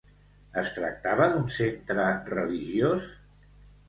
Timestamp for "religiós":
2.31-3.05